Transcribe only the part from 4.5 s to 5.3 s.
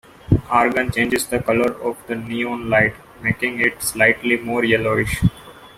yellowish.